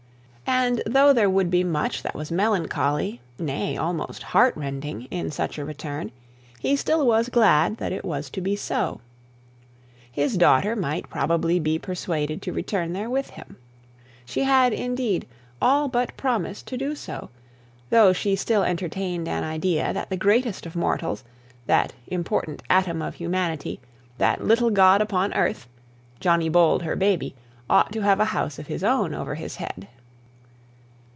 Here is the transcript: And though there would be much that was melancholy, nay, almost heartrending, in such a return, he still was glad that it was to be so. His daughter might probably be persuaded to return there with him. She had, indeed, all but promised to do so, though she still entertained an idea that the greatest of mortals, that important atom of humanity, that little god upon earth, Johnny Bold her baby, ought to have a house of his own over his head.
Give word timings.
And 0.53 0.81
though 0.85 1.11
there 1.13 1.29
would 1.29 1.49
be 1.49 1.63
much 1.63 2.03
that 2.03 2.13
was 2.13 2.29
melancholy, 2.31 3.19
nay, 3.39 3.77
almost 3.77 4.21
heartrending, 4.21 5.03
in 5.09 5.31
such 5.31 5.57
a 5.57 5.63
return, 5.65 6.11
he 6.59 6.75
still 6.75 7.07
was 7.07 7.29
glad 7.29 7.77
that 7.77 7.93
it 7.93 8.03
was 8.03 8.29
to 8.31 8.41
be 8.41 8.55
so. 8.57 8.99
His 10.11 10.35
daughter 10.37 10.75
might 10.75 11.09
probably 11.09 11.57
be 11.59 11.79
persuaded 11.79 12.41
to 12.41 12.51
return 12.53 12.91
there 12.93 13.09
with 13.09 13.31
him. 13.31 13.55
She 14.25 14.43
had, 14.43 14.73
indeed, 14.73 15.25
all 15.61 15.87
but 15.87 16.15
promised 16.17 16.67
to 16.67 16.77
do 16.77 16.95
so, 16.95 17.29
though 17.89 18.11
she 18.13 18.35
still 18.35 18.61
entertained 18.63 19.29
an 19.29 19.45
idea 19.45 19.93
that 19.93 20.09
the 20.09 20.17
greatest 20.17 20.65
of 20.65 20.75
mortals, 20.75 21.23
that 21.65 21.93
important 22.07 22.61
atom 22.69 23.01
of 23.01 23.15
humanity, 23.15 23.79
that 24.17 24.43
little 24.43 24.69
god 24.69 24.99
upon 25.01 25.33
earth, 25.33 25.67
Johnny 26.19 26.49
Bold 26.49 26.83
her 26.83 26.97
baby, 26.97 27.35
ought 27.69 27.91
to 27.93 28.01
have 28.01 28.19
a 28.19 28.25
house 28.35 28.59
of 28.59 28.67
his 28.67 28.83
own 28.83 29.13
over 29.15 29.35
his 29.35 29.55
head. 29.55 29.87